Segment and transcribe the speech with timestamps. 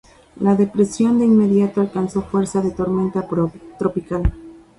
[0.37, 3.23] La depresión de inmediato alcanzó fuerza de tormenta
[3.77, 4.33] tropical.